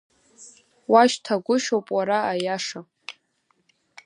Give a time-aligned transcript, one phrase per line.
[0.91, 2.79] Уашьҭагәышьоуп уара аиаша…